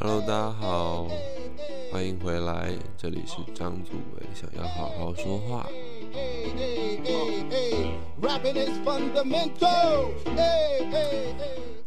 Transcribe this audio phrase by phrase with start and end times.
[0.00, 1.06] Hello，大家好，
[1.92, 5.64] 欢迎回来，这里是张祖伟，想要好好说话。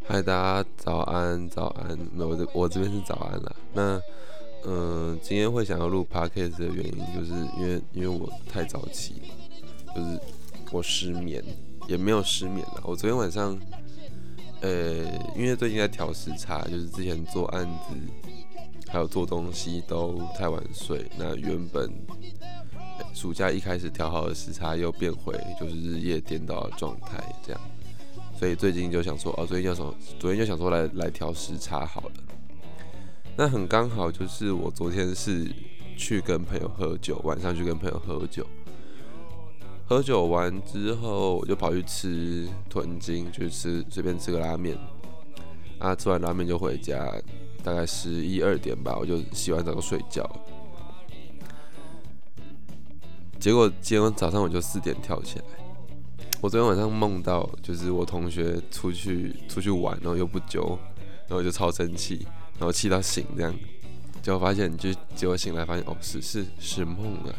[0.08, 3.56] 嗨，大家早安，早安，没有，我这我这边是早安了。
[3.74, 4.02] 那，
[4.66, 10.20] 嗯，今天会想要录 podcast 的原因，就是因为因为我太早起了，就是
[10.72, 11.44] 我失眠，
[11.88, 12.82] 也没有失眠了。
[12.86, 13.60] 我昨天晚上。
[14.62, 15.04] 呃，
[15.36, 17.96] 因为最近在调时差，就是之前做案子
[18.88, 21.06] 还有做东西都太晚睡。
[21.18, 21.92] 那原本
[23.14, 27.62] 暑假一开始调好的时差又变回就是日夜颠倒的状态，这样。
[28.40, 32.12] 所以最近就想说，哦，昨天就想，昨天就想说来来调时差好了。
[33.36, 35.48] 那很刚好，就是我昨天是
[35.96, 38.46] 去跟朋友喝酒，晚上去跟朋友喝酒。
[39.90, 44.78] 喝酒完之后，我就跑去吃豚筋，就吃随便吃个拉面。
[45.80, 47.10] 啊，吃完拉面就回家，
[47.64, 50.30] 大概十一二点吧，我就洗完澡就睡觉。
[53.40, 55.46] 结果今天早上我就四点跳起来。
[56.42, 60.78] 我昨天晚上梦到，就是我同学出去出去玩，然后又不揪，
[61.30, 62.28] 然后就超生气，
[62.60, 63.56] 然后气到醒这样。
[64.22, 67.34] 结果发现，就结果醒来发现，哦，是是是梦啊。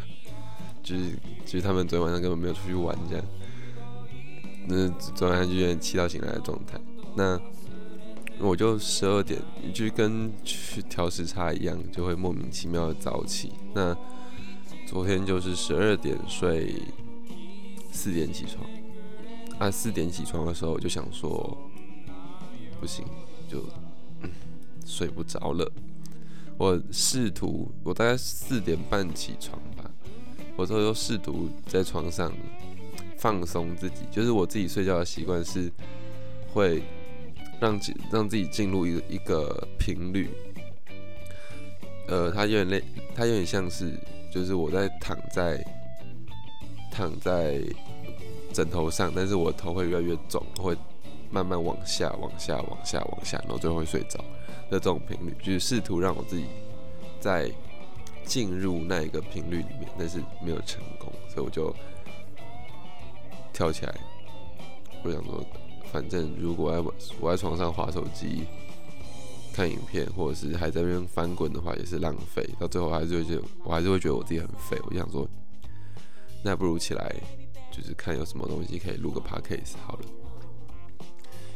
[0.89, 3.25] 就是，其实他们昨天晚上根本没有出去玩，这样，
[4.67, 6.80] 那昨晚上就有点气到醒来的状态。
[7.14, 7.39] 那
[8.39, 9.39] 我就十二点，
[9.75, 13.53] 就跟去调时差一样，就会莫名其妙的早起。
[13.75, 13.95] 那
[14.86, 16.75] 昨天就是十二点睡，
[17.92, 18.64] 四点起床。
[19.58, 21.55] 啊，四点起床的时候，我就想说，
[22.80, 23.05] 不行，
[23.47, 23.62] 就
[24.86, 25.70] 睡不着了。
[26.56, 29.61] 我试图，我大概四点半起床。
[30.59, 32.33] 我都又试图在床上
[33.17, 35.70] 放松自己，就是我自己睡觉的习惯是
[36.53, 36.83] 会
[37.61, 40.29] 让自让自己进入一个一个频率，
[42.09, 42.83] 呃，它有点类，
[43.14, 43.92] 它有点像是
[44.34, 45.64] 就是我在躺在
[46.91, 47.62] 躺在
[48.52, 50.77] 枕头上，但是我头会越来越重，会
[51.30, 54.18] 慢慢往下往下往下往下，然后最后会睡着
[54.68, 56.47] 的这种频率，就是试图让我自己
[57.20, 57.48] 在。
[58.28, 61.74] 进入那一个频率里面，但是没有成功，所以我就
[63.55, 63.94] 跳起来。
[65.02, 65.42] 我想说，
[65.90, 68.44] 反正如果我我在床上划手机、
[69.55, 72.46] 看影片，或者是还在那边翻滚的话，也是浪费。
[72.61, 74.78] 到最后还是会觉得，我还是会觉得我自己很废。
[74.84, 75.27] 我就想说，
[76.44, 77.14] 那不如起来，
[77.72, 80.00] 就是看有什么东西可以录个 podcast 好了。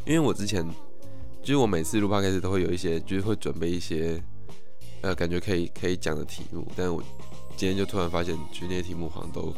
[0.07, 0.67] 因为我之前，
[1.43, 4.23] 就是我每次录 podcast 都会有一些，就是会准备一些。
[5.03, 7.03] 呃，感觉可以可以讲的题目，但我
[7.57, 9.53] 今天就突然发现，其实那些题目好像都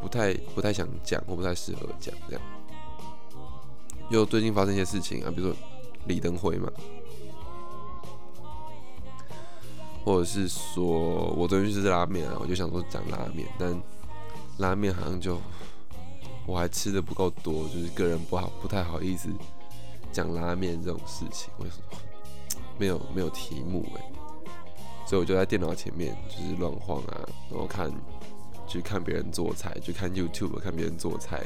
[0.00, 2.42] 不太不太想讲，或不太适合讲这样。
[4.10, 5.56] 又最近发生一些事情啊，比如说
[6.06, 6.70] 李登辉嘛，
[10.04, 13.74] 或者是说我昨天去吃拉面啊，我就想说讲拉面，但
[14.58, 15.38] 拉面好像就
[16.46, 19.30] 我还吃的不够多，就是个人不好不太好意思
[20.12, 21.98] 讲拉面这种事情，为什么
[22.78, 24.17] 没有没有题目哎？
[25.08, 27.90] 所以我就在电脑前面就是乱晃啊，然后看，
[28.66, 31.42] 去看别人做菜，去看 YouTube 看别人做菜。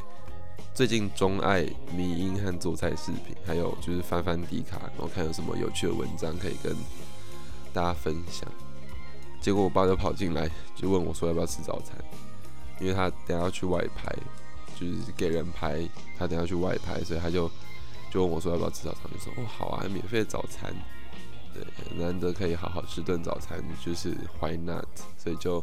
[0.74, 1.64] 最近钟爱
[1.94, 6.76] 迷音和做菜视频，还有就是翻翻迪卡，然后看有什么有趣的文章可以跟
[7.72, 8.50] 大家分享。
[9.40, 11.96] 结果我爸就跑进来，就问我说要不要吃早餐，
[12.80, 14.12] 因为他等下要去外拍，
[14.74, 17.48] 就是给人拍，他等下去外拍，所以他就
[18.10, 20.74] 就问我说要不要吃早餐，就说哦好啊，免费的早餐。
[21.54, 21.64] 对，
[21.98, 24.86] 难得可以好好吃顿早餐，就是 Why not？
[25.16, 25.62] 所以就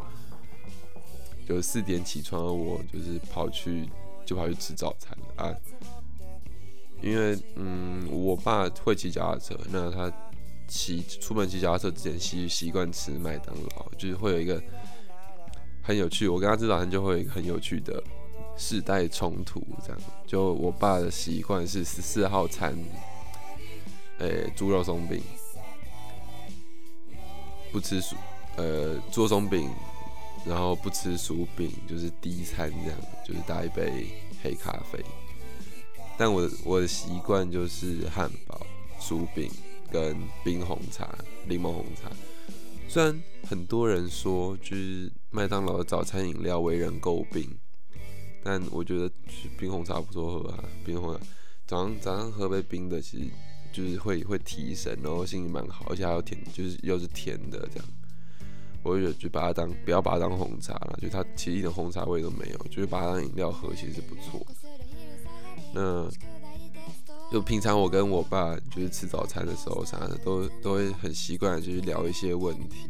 [1.47, 3.89] 就四点起床，我就是跑去
[4.25, 5.53] 就跑去吃早餐啊。
[7.01, 10.11] 因为嗯，我爸会骑脚踏车，那他
[10.67, 14.61] 骑出门骑脚踏车之前习习惯吃麦当劳，就是会有一个
[15.81, 16.27] 很有趣。
[16.27, 18.03] 我跟他吃早餐就会很有趣的
[18.57, 20.01] 世代冲突，这样。
[20.27, 22.77] 就我爸的习惯是十四号餐，
[24.19, 25.21] 诶，猪肉松饼。
[27.71, 28.15] 不吃薯，
[28.55, 29.69] 呃，做松饼，
[30.45, 34.07] 然后不吃薯饼，就是低餐这样，就是打一杯
[34.41, 35.03] 黑咖啡。
[36.17, 38.65] 但我我的习惯就是汉堡、
[38.99, 39.49] 薯饼
[39.91, 41.15] 跟冰红茶、
[41.47, 42.11] 柠檬红茶。
[42.87, 47.47] 虽然很多人说就是麦当劳的早餐饮料为人诟病，
[48.43, 49.09] 但我觉得
[49.57, 50.63] 冰红茶不错喝啊。
[50.83, 51.21] 冰红茶
[51.67, 53.29] 早上早上喝杯冰的，其实。
[53.71, 57.85] 就是会会提神，然后心情蛮好，而且还有甜，就是又是甜的这样。
[58.81, 64.45] 我就觉得就把它当不要把它当红茶了，就它其实一点红茶味都没有，就是把它当饮料喝其实是不错。
[65.73, 66.09] 那
[67.31, 72.89] 就平常我跟我爸就是吃早餐的时候啥的，都都会很习惯就是聊一些问题。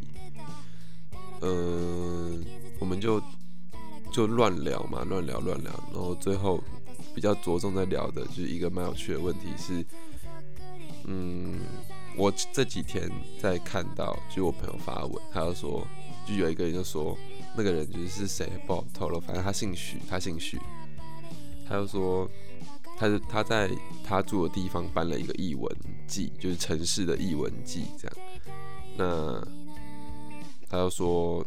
[1.41, 2.45] 嗯，
[2.79, 3.21] 我们就
[4.11, 6.63] 就乱聊嘛，乱聊乱聊，然后最后
[7.15, 9.83] 比较着重在聊的就是一个蛮有趣的问题是，
[11.11, 11.59] 嗯，
[12.15, 13.09] 我这几天
[13.41, 15.87] 在看到，就我朋友发文，他就说，
[16.27, 17.17] 就有一个人就说，
[17.57, 20.59] 那个人就是谁不好透露，反正他姓许，他姓许，
[21.67, 22.29] 他就说，
[22.95, 23.69] 他是他在
[24.03, 25.69] 他住的地方办了一个译文
[26.07, 28.17] 季，就是城市的译文季这样，
[28.95, 29.47] 那。
[30.71, 31.43] 他就说：“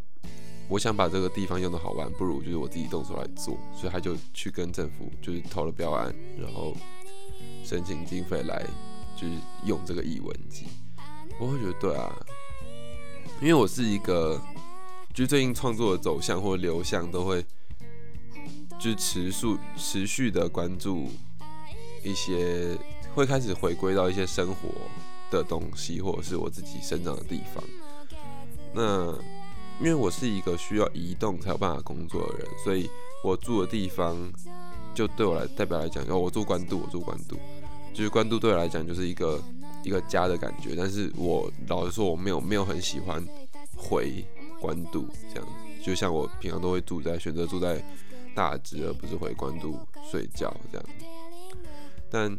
[0.69, 6.77] 我想把这个地方用的好玩，不如就是我自己动手来做。”所以他就去跟政府就是投了标案，然后
[7.65, 8.67] 申请经费来
[9.23, 9.35] 就是
[9.65, 10.67] 用这个译文机。
[11.39, 12.13] 我会觉得对啊，
[13.41, 14.41] 因为我是一个
[15.15, 17.45] 就最近创作的走向或流向都会
[18.81, 21.09] 就是持续持续的关注
[22.03, 22.77] 一些
[23.15, 24.69] 会开始回归到一些生活
[25.31, 27.63] 的东西，或者是我自己生长的地方。
[28.75, 29.13] 那
[29.79, 32.91] 因为我是一个需要移动才有办法工作的人，所以
[33.23, 34.17] 我住的地方
[34.95, 37.37] 就对我来代表来讲，哦，我住关渡，我住关渡，
[37.93, 39.43] 就是关渡对我来讲就是一个
[39.85, 40.75] 一个家的感觉。
[40.77, 43.25] 但是我老实说，我没有没有很喜欢
[43.77, 44.25] 回
[44.61, 45.49] 关渡这样，
[45.83, 47.83] 就像我平常都会住在选择住在
[48.35, 49.79] 大直，而不是回关渡
[50.11, 50.87] 睡觉这样。
[52.11, 52.39] 但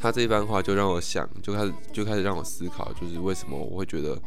[0.00, 4.20] 他这番话就让我想，就开始就开始让我思考，就是为什么我会觉得。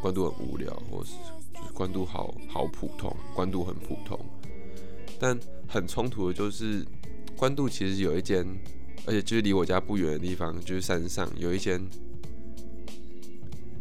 [0.00, 1.14] 关渡很无聊，或是
[1.52, 4.16] 就是关渡好好普通，关渡很普通。
[5.18, 5.36] 但
[5.66, 6.86] 很冲突的就是，
[7.36, 8.46] 关渡其实有一间，
[9.08, 11.80] 而且就是离我家不远的地方，就是山上有一间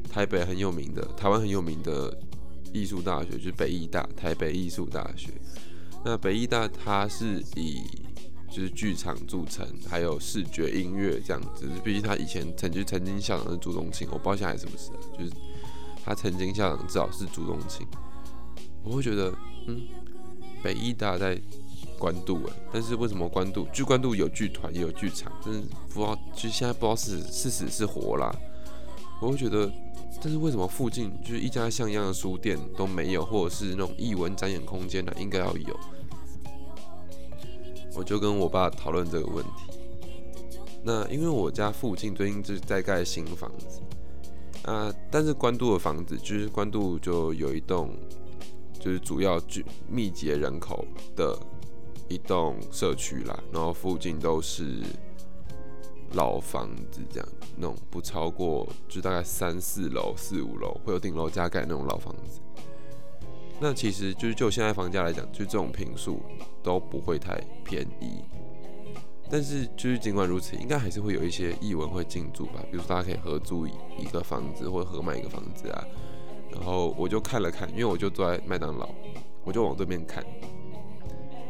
[0.09, 2.17] 台北很有名的、台湾很有名的
[2.73, 5.29] 艺术大学，就是北艺大，台北艺术大学。
[6.05, 7.83] 那北艺大它是以
[8.49, 11.67] 就是剧场著称，还有视觉音乐这样子。
[11.83, 15.31] 毕竟他以前曾经曾经校长是朱宗庆，我不知道现在是不是，就是。
[16.05, 17.85] 他曾经校长至少是主动情，
[18.81, 19.37] 我会觉得，
[19.67, 19.81] 嗯，
[20.63, 21.37] 北艺大在
[21.97, 23.67] 关渡哎，但是为什么关渡？
[23.73, 25.61] 据关渡有剧团也有剧场，但是
[25.93, 28.33] 不知道，就现在不知道是是死是活啦。
[29.21, 29.71] 我会觉得，
[30.21, 35.11] 但是为什么附近就是一家像样的书店都没有，或者是那种艺文展演空间呢？
[35.17, 35.79] 应该要有。
[37.95, 39.51] 我就跟我爸讨论这个问题。
[40.83, 43.81] 那因为我家附近最近就是在盖新房子。
[44.63, 47.89] 啊，但是关渡的房子就是关渡就有一栋，
[48.79, 50.85] 就是主要聚密集人口
[51.15, 51.37] 的
[52.09, 54.81] 一栋社区啦，然后附近都是
[56.13, 62.39] 老房子，这样那种不超过就大概三四楼、四五楼会有顶楼加盖那种老房子。
[63.59, 66.21] 那其实就是就现在房价来讲，就这种平数
[66.61, 68.23] 都不会太便宜。
[69.29, 75.83] 但是就是尽管如此，应该还是会有一些译文会进驻吧，比如说大家可以合租一个房子或者合买一个房子啊。
[76.49, 78.87] 然后我就看了看，因为我就坐在麦当劳，
[79.43, 80.23] 我就往对面看，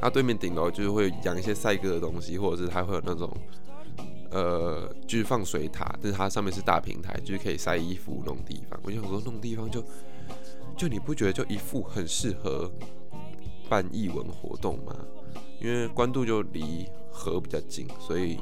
[0.02, 3.32] 那对面顶楼就是会养一些赛鸽的东西，或者是它会有那种
[4.32, 8.80] 呃，就是放水塔，但是它上面是大平台，就是可以晒衣服那种地方。
[8.84, 9.84] 我想说，那种地方就
[10.76, 12.72] 就你不觉得就一副很适合
[13.70, 14.96] 办译文活动吗？
[15.62, 16.88] 因为关渡就离。
[17.20, 18.38] 河比较近，所以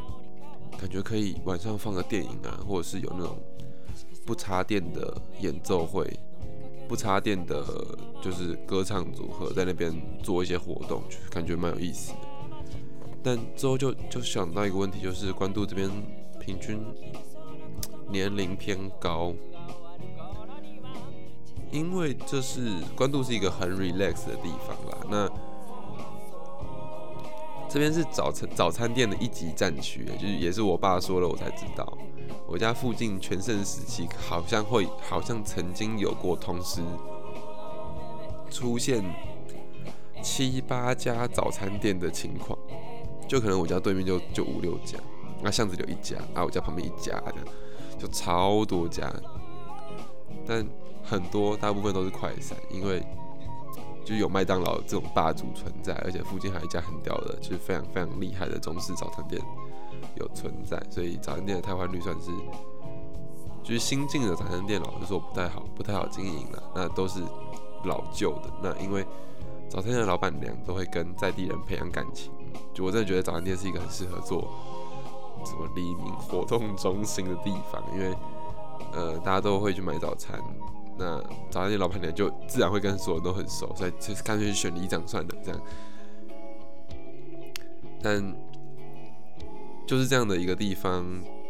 [0.78, 3.38] 感觉可以晚上放个电影啊，或者是有那种
[4.26, 6.06] 不插电的演奏会，
[6.88, 7.64] 不插电的，
[8.22, 12.18] 就是歌唱组合在那边做一些活动，就感觉蛮有意思的。
[13.24, 15.90] 但之后就就想到一个问题，就是关渡这边
[16.40, 16.80] 平均
[18.10, 19.34] 年龄偏高，
[21.72, 24.98] 因为这是关渡是一个很 relax 的地方啦。
[25.10, 25.30] 那
[27.68, 31.98] 这边是早餐早餐店的一级战区，就是也是我爸说了我才知道。
[32.48, 36.82] 我家附近全盛时期好像会好像曾经有过同时
[38.50, 39.04] 出现
[40.24, 42.58] 七八家早餐店的情况，
[43.28, 44.98] 就可能我家对面就就五六家，
[45.42, 47.46] 那巷子里有一家，啊我家旁边一家这样，
[48.00, 49.12] 就超多家，
[50.48, 50.66] 但
[51.04, 53.04] 很多大部分都是快餐，因为。
[54.06, 59.42] 就有麦当劳这种霸主存在，而且附近还有一家很屌的，就是非常非常厉害的中式早餐店
[60.16, 62.32] 有存在，所以早餐店的汰换率算是，
[63.64, 66.64] 就是新进的早餐店老实说不太好，不太好经营了。
[66.76, 67.22] 那都是
[67.84, 69.06] 老旧的，那因为
[69.70, 72.32] 早餐店的老板娘都会跟在地人培养感情，
[72.74, 74.48] 就我真的觉得早餐店是一个很适合做
[75.44, 78.16] 什么黎明活动中心的地方，因为
[78.94, 80.40] 呃大家都会去买早餐。
[80.98, 85.62] 那早餐店老板娘就自然会跟所有人都很熟，所以就干脆选里长算了这样。
[88.02, 88.36] 但
[89.86, 91.06] 就是这样的一个地方，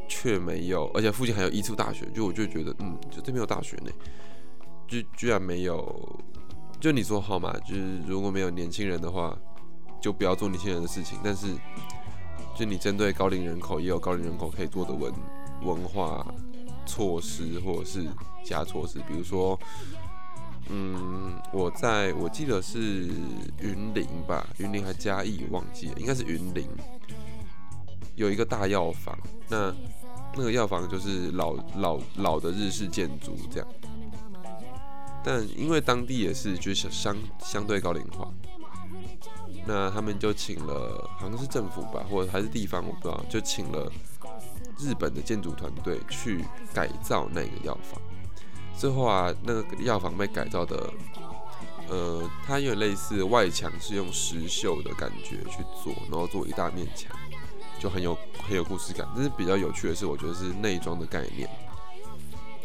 [0.08, 3.92] 却没有，而且附近还有一处大学，就我就觉得，嗯，就这边有大学呢，
[4.88, 6.20] 就居然没有，
[6.80, 9.38] 就你说好嘛，就是如果没有年轻人的话，
[10.02, 11.48] 就不要做年轻人的事情，但是，
[12.56, 15.14] 就你针对高龄人口，也有高龄人口可以做的文
[15.64, 16.26] 文化
[16.86, 18.04] 措施，或者是
[18.44, 19.60] 其他措施，比如说。
[20.68, 22.80] 嗯，我在我记得是
[23.62, 26.68] 云林吧，云林还嘉义，忘记了，应该是云林，
[28.16, 29.18] 有一个大药房。
[29.48, 29.74] 那
[30.38, 33.68] 那个药房就是老老老的日式建筑这样，
[35.24, 38.28] 但因为当地也是就是相相对高龄化，
[39.66, 43.90] 那他们就请了好像是政府吧，或者还是地方，我不知道，就请了
[44.78, 46.44] 日本的建筑团队去
[46.74, 48.02] 改造那个药房。
[48.78, 50.92] 最后啊，那个药房被改造的，
[51.88, 57.16] 呃，它有点类似外墙是用石锈的感觉去做，然后做一大面墙，
[57.80, 58.18] 就很有
[58.48, 59.08] 很有故事感。
[59.16, 61.50] 但是比较有趣的是，我觉得是内装的概念，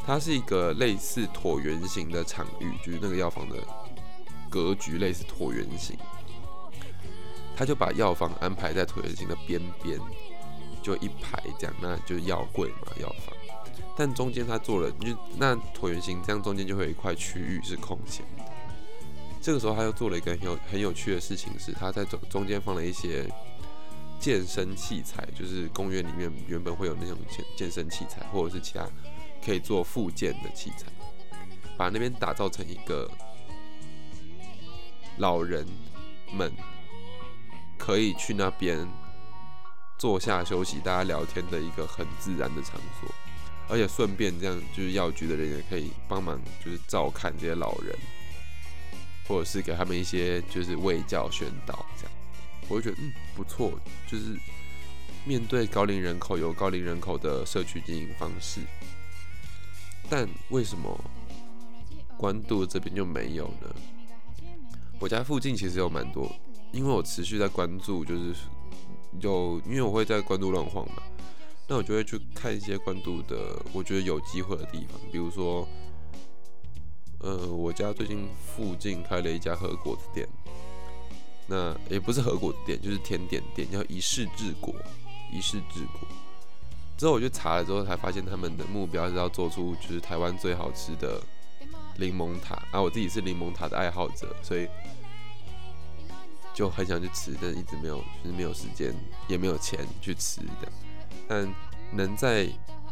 [0.06, 3.56] 它是一个类似椭圆形的场域，就是那个药房的
[4.48, 5.96] 格局类似椭圆形，
[7.56, 9.98] 他就把药房安排在椭圆形的边边，
[10.82, 13.34] 就一排这样，那就是药柜嘛，药房。
[13.96, 18.44] 但中间他做了，就那椭圆形这样中间就会有一块区域是空闲的。
[19.42, 23.26] 这个时候他又做了一个很有很有趣的事情，是他在中中间放了一些
[24.20, 28.86] 健身器材，就是公园里面原本会有那种健健身器材，或者是其他
[29.44, 30.86] 可以做复健的器材，
[31.76, 33.10] 把那边打造成一个
[35.16, 35.66] 老人
[36.32, 36.52] 们
[37.78, 38.86] 可以去那边
[39.98, 43.10] 坐下休息、大家聊天的一个很自然的场所。
[43.68, 47.96] 而且顺便这样，就是药局的人也可以帮忙，就是照看这些老人，
[49.28, 52.12] 或者是给他们一些就是卫教宣导这样。
[52.70, 53.72] 我就觉得嗯不错，
[54.06, 54.34] 就是
[55.26, 58.60] 面对高龄人口有高龄人口的社区经营方式。
[60.08, 60.98] 但为什么
[62.16, 63.74] 关渡这边就没有呢？
[64.98, 66.30] 我家附近其实有蛮多，
[66.72, 68.34] 因为我持续在关注，就是
[69.20, 71.02] 有因为我会在关渡乱晃嘛。
[71.68, 75.68] 那我就会去看一些关渡的，我觉得有机会的地方，比如说，
[77.20, 80.28] 呃，我家最近附近开了一家和果子店，
[81.50, 84.72] 那也不是和果店，就是甜点店，叫一世治果，
[85.32, 86.08] 一世治果。
[86.96, 91.20] 之后我就查了之后，才发现他们的目标是要做出就是台湾最好吃的
[91.96, 94.68] 柠檬塔，啊，我自己是柠檬塔的爱好者，所以
[96.54, 98.94] 就很想去吃，但一直没有，就是没有时间，
[99.26, 100.70] 也没有钱去吃的。
[101.26, 101.52] 但
[101.92, 102.44] 能在，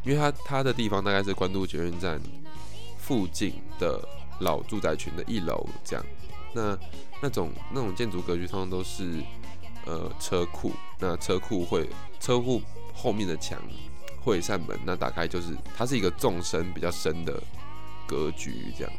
[0.03, 2.21] 因为它它的地方大概是关渡捷运站
[2.99, 4.03] 附近的
[4.41, 6.05] 老住宅群的一楼这样，
[6.52, 6.78] 那
[7.21, 9.23] 那种那种建筑格局通常都是
[9.87, 11.88] 呃车库，那车库会
[12.21, 12.61] 车库
[12.95, 13.61] 后面的墙
[14.23, 17.43] 会有扇门，那打开就是它是一个纵深比较深的
[18.07, 18.93] 格局这样，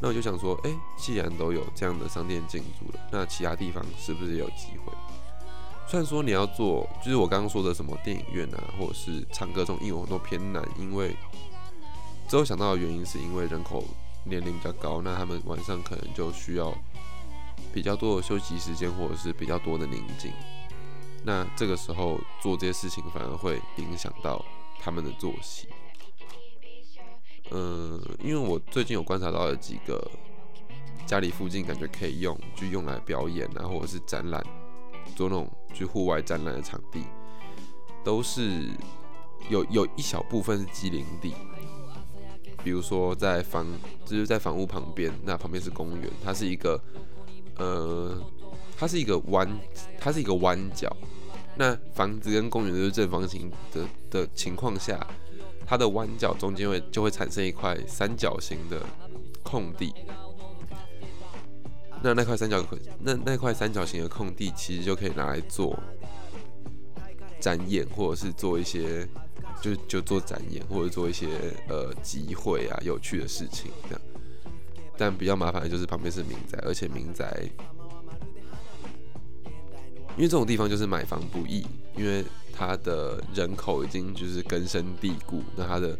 [0.00, 4.92] 那我就想说，哎，既然都有这样的商店进驻了，那其他地方是不是有机会？
[5.88, 11.16] 虽然说你要做，就是我刚刚说的什么电影院啊，或者是唱歌这种应用都偏难，因为
[12.28, 13.82] 之后想到的原因是因为人口
[14.28, 16.72] 年龄比较高，那他们晚上可能就需要
[17.72, 20.32] 比较多的休息时间，或者是比较多的宁静。
[21.24, 24.44] 那这个时候做这些事情反而会影响到
[24.78, 25.68] 他们的作息。
[27.50, 30.10] 嗯，因为我最近有观察到了几个
[31.06, 34.44] 家里附近感觉可以用，就用来表演啊，或者是展览。
[35.16, 37.02] 做那种去户外展览的场地，
[38.04, 38.68] 都是
[39.48, 41.34] 有有一小部分是机灵地，
[42.62, 43.66] 比如说在房
[44.04, 46.80] 就是在房屋旁边，那旁边是公园，它是一个
[47.56, 48.20] 呃，
[48.76, 49.48] 它是一个弯，
[49.98, 50.94] 它是一个弯角，
[51.56, 55.06] 那房子跟公园都是正方形的的情况下，
[55.66, 58.80] 它的弯角中间会就会产生一块三角形的
[59.42, 59.94] 空地。
[62.00, 62.64] 那那块三角
[63.00, 65.76] 那那块三角形的空地，其实就可以拿来做
[67.40, 69.08] 展演，或者是做一些
[69.60, 71.28] 就就做展演，或者做一些
[71.68, 74.00] 呃集会啊有趣的事情这样。
[74.96, 77.48] 但比较麻烦的就是旁边是民宅，而且民宅
[80.16, 85.96] 因为这种地方就是买房不易，因为它的人口已经就是根深蒂固，那它的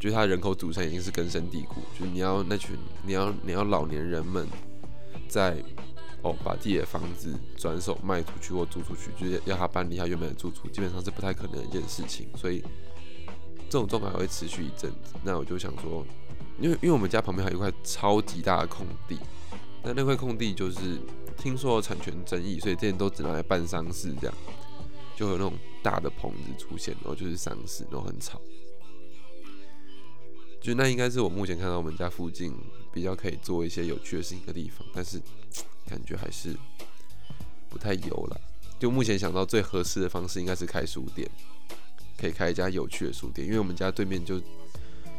[0.00, 4.46] 就是它人口组成已经是根深蒂固，就是你要那群你要你要老年人们。
[5.28, 5.56] 在
[6.22, 12.28] 哦，把自己的房子转手卖出去或租出去，就是要他搬离他原本的住处，基本上是不太可能的一件事情。
[12.36, 12.62] 所以
[13.68, 15.14] 这种状况会持续一阵子。
[15.22, 16.04] 那我就想说，
[16.60, 19.18] 因为因为我们家旁边还有一块超级大的空地，
[19.84, 20.98] 那那块空地就是
[21.36, 24.36] 听说产权争议，所以这些都只拿来办丧事这样。
[25.14, 28.38] 就有那种大的棚子出现，然后就是丧事，然后很吵。
[30.60, 32.52] 就那应该是我目前看到我们家附近
[32.96, 35.20] 比较可以做一些有趣的事情的地方，但是
[35.86, 36.56] 感觉还是
[37.68, 38.40] 不太有了。
[38.78, 41.30] 就目前想到最合适的方式，应该是开书店，
[42.16, 44.40] 可以开一家有趣的书店，因为我们家对面就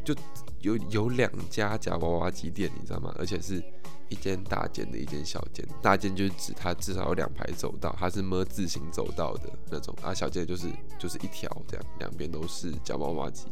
[0.04, 0.16] 就
[0.62, 3.14] 有有两家夹娃娃机店，你知道吗？
[3.20, 3.64] 而且是
[4.10, 10.68] 一间大间的一间小间，大间就是指它至少有两排走道，它是么字形走道的那种啊，小间就是
[10.98, 13.46] 就是一条这样，两边都是夹娃娃机。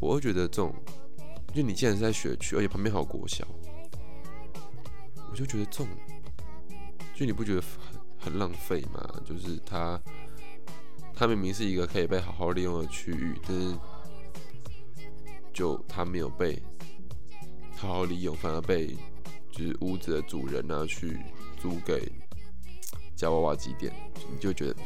[0.00, 0.72] 我会觉得这种，
[1.54, 3.46] 就你既然是在学区，而且旁边还有国小，
[5.30, 5.88] 我就觉得这种，
[7.14, 7.62] 就你不觉得
[8.18, 9.08] 很很浪费吗？
[9.24, 10.00] 就是它，
[11.14, 13.78] 它明明是一个可以被好好利用的区域，但是
[15.52, 16.60] 就它没有被
[17.76, 18.88] 好好利用，反而被
[19.52, 21.20] 就是屋子的主人拿去
[21.56, 22.10] 租给
[23.14, 23.94] 夹娃娃机店，
[24.28, 24.76] 你就觉得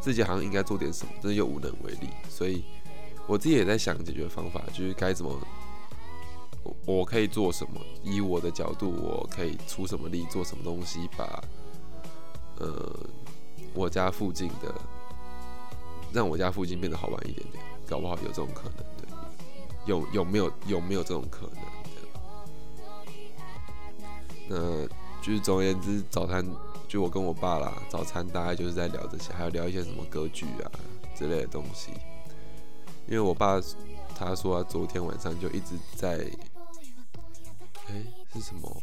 [0.00, 2.64] 自己好像应该做点什么，但是又无能为力，所以。
[3.26, 5.38] 我自己也在想解决方法，就是该怎么，
[6.64, 7.80] 我我可以做什么？
[8.02, 11.42] 以我的角度，我可以出什么力，做什么东西，把
[12.58, 12.94] 呃
[13.74, 14.74] 我家附近的，
[16.12, 19.08] 让我家附近变得好玩一点点，搞不好有这种可能，对？
[19.86, 21.62] 有有没有有没有这种可能？
[24.48, 24.86] 那
[25.22, 26.44] 就是总而言之，早餐
[26.86, 30.70] 就我跟我爸啦，早餐大概就是在聊这些，还有聊一些什么歌剧啊
[31.16, 31.92] 之类的东西。
[33.06, 33.60] 因为我爸
[34.14, 36.18] 他说他昨天晚上就一直在，
[37.88, 38.82] 哎是什么？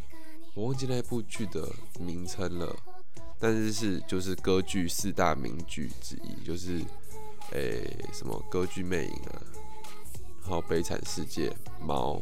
[0.53, 1.67] 我忘记那部剧的
[1.99, 2.75] 名称了，
[3.39, 6.81] 但是是就是歌剧四大名剧之一，就是
[7.51, 7.81] 哎
[8.13, 9.41] 什么歌剧魅影啊，
[10.41, 12.21] 然后悲惨世界、猫，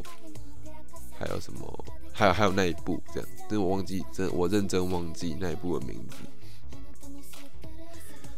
[1.17, 1.85] 还有什么？
[2.13, 6.15] 还有还有那一部这样，但是我忘记真我认真忘记那一部的名字。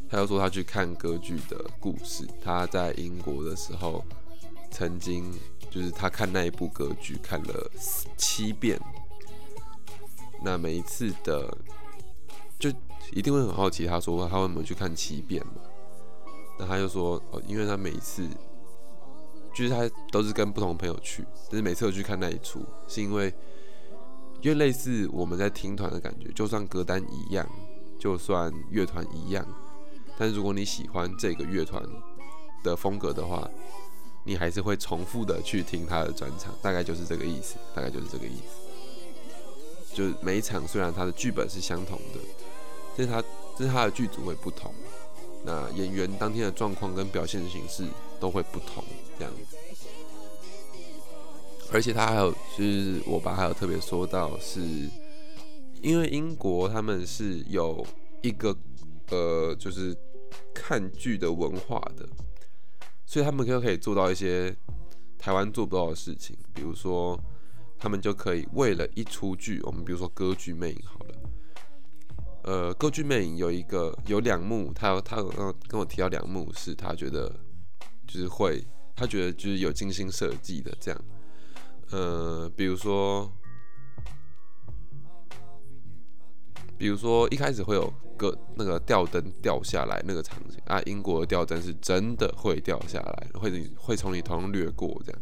[0.10, 2.28] 他又说他去看歌剧的故事。
[2.44, 4.04] 他在英国的时候，
[4.72, 5.32] 曾经
[5.70, 7.72] 就是他看那一部歌剧看了
[8.18, 8.79] 七遍。
[10.44, 11.55] 那每一次的，
[12.57, 12.70] 就
[13.12, 13.86] 一定会很好奇。
[13.86, 15.62] 他说他为什么去看七遍嘛？
[16.57, 18.27] 那他就说哦，因为他每一次
[19.53, 23.33] 就是他都是跟不同朋友去，但是每次都去看那一出，是因为
[24.42, 27.48] 因为类似我们在听团的感觉，就算歌单一样，
[28.00, 29.46] 就算乐团一样。
[30.20, 31.82] 但是如果你喜欢这个乐团
[32.62, 33.50] 的风格的话，
[34.25, 39.96] 你还是会重复的去听他的专场，大概就是这个意思，大概就是这个意思。
[39.96, 42.20] 就是每一场虽然他的剧本是相同的，
[42.98, 43.24] 但是他
[43.58, 44.74] 但是他的剧组会不同，
[45.46, 47.88] 那演员当天的状况跟表现形式
[48.20, 48.84] 都会不同，
[49.18, 49.58] 这样子。
[51.72, 54.60] 而且他还有就是我爸还有特别说到，是
[55.82, 57.88] 因为英国他们是有
[58.22, 58.53] 一个
[59.12, 59.98] 呃就是。
[60.53, 62.07] 看剧的文化的，
[63.05, 64.55] 所以他们就可以做到一些
[65.18, 67.20] 台湾做不到的事情，比如说，
[67.77, 71.15] 他们就可以为了一出剧，我们比如说歌剧魅影好了，
[72.44, 75.18] 呃，歌剧魅影有一个有两幕，他他
[75.68, 77.33] 跟我提到两幕是他觉得
[78.07, 78.65] 就是会，
[78.96, 81.01] 他觉得就是有精心设计的这样，
[81.92, 83.31] 呃，比如说。
[86.79, 95.22] 比如说一开始会有个那个吊灯掉下来那个场景啊，英国的吊灯是真的会掉下来，会会从你头上掠过这样。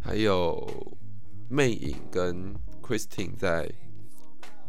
[0.00, 0.96] 还有
[1.50, 3.68] 魅影跟 Christine 在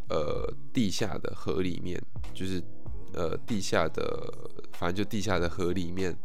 [0.09, 2.01] 呃地下的河里面，
[2.33, 2.59] 就是
[3.13, 4.33] 呃地下的，
[4.73, 6.17] 反正就地下的河里面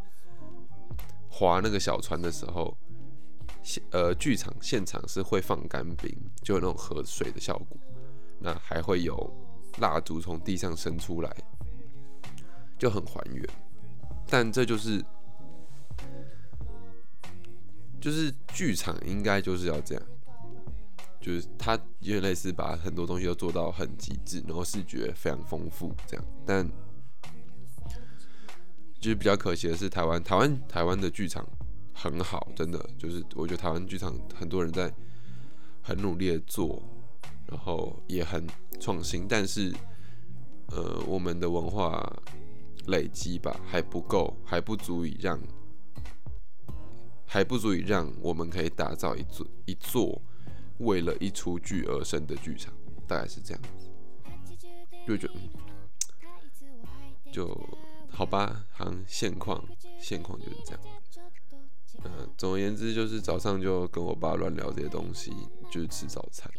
[1.29, 2.75] 划那个小船的时候，
[3.63, 6.11] 现呃剧场现场是会放干冰，
[6.43, 7.77] 就有那种河水的效果。
[8.43, 9.33] 那还会有
[9.79, 11.31] 蜡烛从地上伸出来，
[12.79, 13.47] 就很还原。
[14.29, 15.05] 但这就是，
[18.01, 20.03] 就是剧场应该就是要这样，
[21.21, 26.25] 就是它有点类似把很多东西都做到很极致，然后视觉非常丰富这样。
[26.45, 26.67] 但
[28.99, 31.47] 就是比较可惜的是，台湾台湾台湾的剧场
[31.93, 34.93] 很好，真的就是我觉得台湾剧场很多人在
[35.83, 36.83] 很努力的做。
[37.53, 38.47] 然后也很
[38.81, 39.71] 创新，但是，
[40.69, 42.03] 呃，我们的文化
[42.87, 45.39] 累积吧还不够，还不足以让，
[47.27, 50.21] 还不足以让我们可以打造一座一座
[50.79, 52.73] 为了一出剧而生的剧场，
[53.07, 53.63] 大概是这样。
[55.07, 55.51] 就觉得，嗯
[57.31, 57.69] 就
[58.09, 59.63] 好吧，好像现况
[60.01, 60.81] 现况就是这样。
[62.05, 65.33] 嗯，总而言之，就是早上就跟我爸乱聊这些东西，
[65.71, 66.51] 就是吃早餐。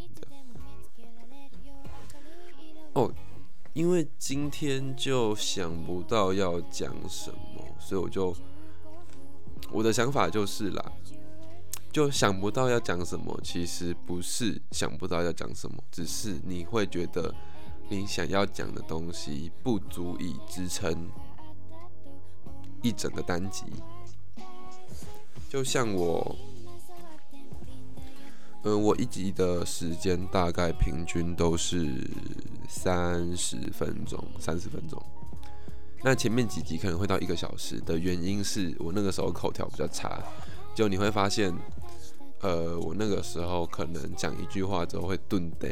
[2.93, 3.11] 哦，
[3.73, 8.35] 因为今天就想不到要讲什么，所以我就
[9.71, 10.91] 我的想法就是啦，
[11.91, 13.39] 就想不到要讲什么。
[13.43, 17.33] 其实不是想不到要讲什么，只是你会觉得
[17.89, 21.09] 你想要讲的东西不足以支撑
[22.83, 23.65] 一整个单集。
[25.49, 26.35] 就像我。
[28.65, 32.07] 嗯，我一集的时间大概平均都是
[32.69, 35.01] 三十分钟，三十分钟。
[36.01, 40.17] 那前面几集可能会到一个小时的原因是我那个时候口条比较差，
[40.73, 41.53] 就你会发现，
[42.39, 45.67] 呃，我那个时候可能讲一句话之后会顿得，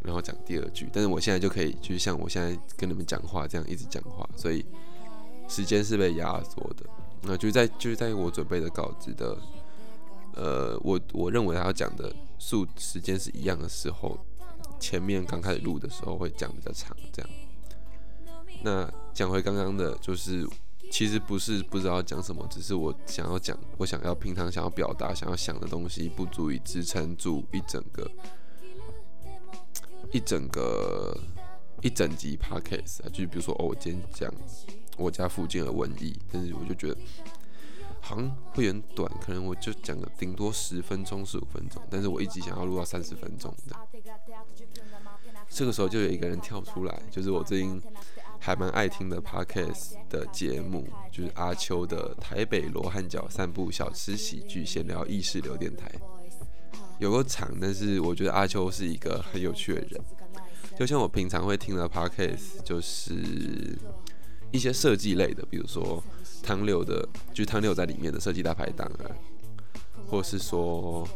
[0.00, 4.64] 然后讲第二句，但是我现在就可以，就像我现在跟你们讲话这样一直讲话，所以
[5.46, 6.86] 时间是被压缩的。
[7.20, 9.36] 那就在就是在我准备的稿子的。
[10.36, 14.18] 呃，我我认为他要讲的数时间是一样的时候，
[14.80, 17.30] 前面刚开始录的时候会讲比较长，这样。
[18.62, 20.44] 那讲回刚刚的，就是
[20.90, 28.10] 其实不是不知道讲什么，只是我想要讲，我想要平常想要表达、想要想的东西不足以支撑住一整个
[30.12, 31.16] 一整个
[31.82, 34.34] 一整集 podcast 啊，就比如说哦，我今天讲
[34.96, 36.96] 我家附近的瘟疫，但是我就觉得。
[38.06, 43.74] 好像会很短，可能我就讲个顶多十分钟、十五分钟，但是我一集想要录到三十分钟的。
[45.48, 47.80] 这个时候就有一个人跳出来，就是我最近
[48.38, 55.90] 还蛮爱听的 podcast 的节目，就是阿秋的台北罗汉角散步小吃喜剧闲聊意识流电台。
[56.98, 60.00] 有个长，但是我觉得阿秋是一个很有趣的人。
[60.78, 63.78] 就像我平常会听的 podcast，就是
[64.50, 66.04] 一些设计类的，比如说。
[66.44, 69.08] 汤六的，就是汤六在里面的设计大排档啊，
[70.06, 71.08] 或者是说，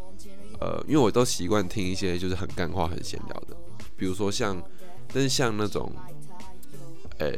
[0.58, 3.54] 呃，因为我都习惯听一些就是很干话、很闲聊的，
[3.96, 4.60] 比如说像，
[5.12, 5.92] 但是像那种，
[7.18, 7.30] 呃，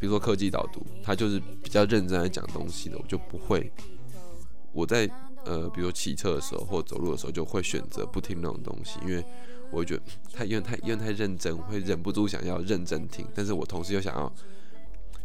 [0.00, 3.70] 比如说科技导读，他就是比较认真在讲东西的，我就不会，
[4.72, 5.08] 我在
[5.44, 9.24] 呃，比如说骑车的时候或走路的时候，就会选择不听那种东西，因为
[9.70, 14.32] 我觉得太因为太因为太认真，会忍不住想要认真听，但是我同时又想要。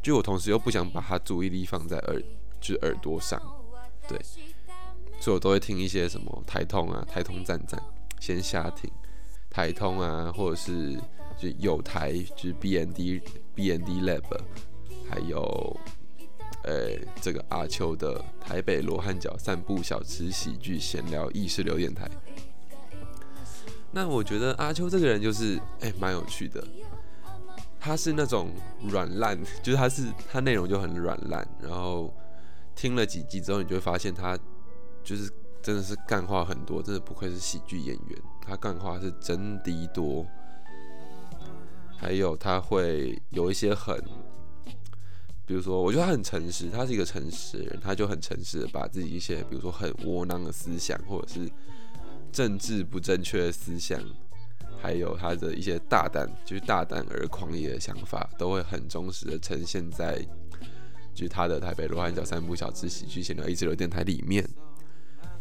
[0.01, 2.19] 就我同时又不想把他注意力放在耳，
[2.59, 3.39] 就是耳朵上，
[4.07, 4.19] 对，
[5.19, 7.79] 所以我都会听一些什么台通啊、台通站站，
[8.19, 8.89] 先瞎听，
[9.49, 10.95] 台通啊，或者是
[11.37, 13.21] 就有台就是 B N D
[13.53, 14.23] B N D Lab，
[15.07, 15.77] 还有
[16.63, 22.09] 呃这个阿秋的台北罗汉角散步小吃喜剧闲聊意识流电台。
[23.91, 26.65] 那我觉得阿秋这个人就是哎蛮有趣的。
[27.83, 28.51] 他是那种
[28.91, 32.13] 软烂，就是他是他内容就很软烂，然后
[32.75, 34.37] 听了几集之后，你就会发现他
[35.03, 35.27] 就是
[35.63, 40.23] 真的是干话很多，真的不愧是喜剧演员，他干话是真的多。
[41.97, 43.99] 还有他会有一些很，
[45.47, 51.51] 比如说，我觉得他很诚实，他是一个诚实的人，他就很诚实的把自己一些，比如说很窝囊的思想，或者是
[52.31, 53.99] 政治不正确的思想。
[54.81, 60.17] 还有他的一些大胆，就是大胆而狂野的想法，都会很忠实的呈现在，
[61.13, 64.43] 就是他的台北罗汉角三部小吃喜剧闲聊一直流电台里面。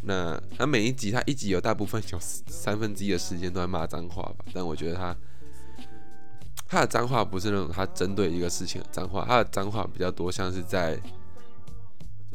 [0.03, 4.45] 那他每一集，他一集有大部分有三分之一的时间都在骂脏话吧？
[4.53, 5.17] 但我觉得他
[6.67, 11.01] 他的脏话不是那种他针对一个事情的脏话，他的脏话比较多，像是在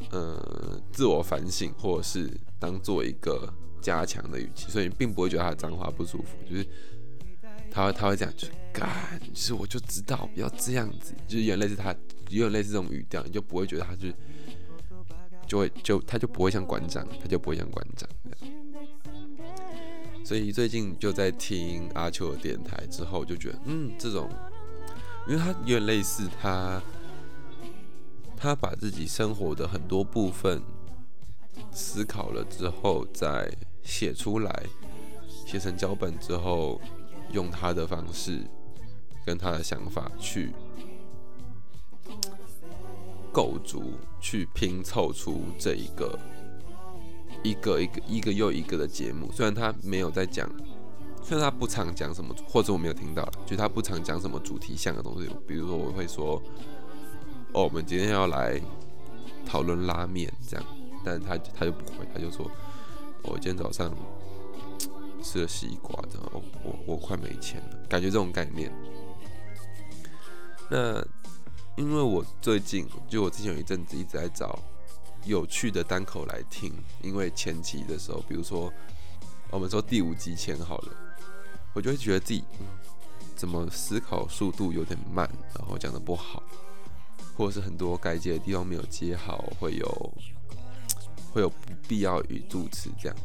[0.09, 6.67] 呃自我反省，或者是当做一个加强的语气，所以并不会觉得他的脏话不舒服，就是。
[7.75, 11.93] 他会他会这样，就干，就是我就知道不要这样子，就是有点类似他，
[12.29, 14.07] 有点类似这种语调，你就不会觉得他就
[15.45, 18.55] 就会就他就不会像馆长，他就不会像馆长这样。
[20.23, 24.29] 所以最近就在听阿秋的电台之后，就觉得嗯，这种，
[25.27, 26.81] 因为他有点类似他，
[28.37, 30.61] 他把自己生活的很多部分
[31.73, 34.63] 思考了之后再写出来，
[35.45, 36.79] 写成脚本之后。
[37.35, 38.39] 用他的方式
[39.25, 40.53] 跟他的想法去
[43.33, 46.17] 构筑、去拼凑出这一个
[47.43, 49.29] 一个一个一个又一个的节目。
[49.33, 50.49] 虽然他没有在讲，
[51.21, 55.29] 虽然他不常讲什么，或者我没有听到，就他不常讲什么主题项的东西。
[55.45, 56.41] 比如说，我会说
[57.51, 58.61] ：“哦，我们今天要来
[59.45, 60.65] 讨论拉面。”这样，
[61.03, 62.49] 但他他就不会，他就说
[63.23, 63.93] ：“我今天早上。”
[65.25, 68.71] 吃了西瓜，然后我我快没钱了，感觉这种概念。
[70.69, 71.03] 那
[71.75, 74.59] 因为我最近就我之前有一阵子一直在找
[75.25, 78.71] 有趣的单口来听，因为前期的时候，比如说
[79.49, 80.95] 我们说第五集前好了，
[81.73, 82.43] 我就会觉得自己
[83.35, 86.43] 怎么思考速度有点慢，然后讲的不好，
[87.35, 90.13] 或者是很多该接的地方没有接好，会有
[91.33, 93.17] 会有不必要语助词这样。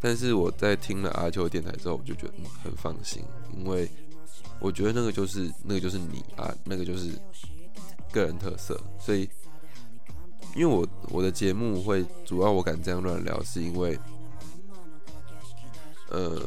[0.00, 3.22] 但是我在听了阿秋的电台之后，我就觉得很放心，
[3.56, 3.90] 因为
[4.60, 7.10] 我觉得那个就是那个就是你啊，那个就是
[8.12, 8.80] 个人特色。
[9.00, 9.28] 所以，
[10.54, 13.98] 因为我我的节目会主要我敢这样乱聊，是因为，
[16.10, 16.40] 呃，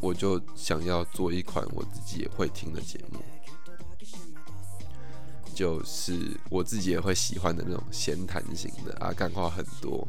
[0.00, 3.20] 我就想要做一款我自己也会听的节目，
[5.54, 10.06] 就是我自己也会喜欢的那种闲谈型的啊，干话很多。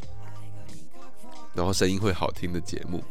[1.57, 3.03] 然后声音会好听的节目，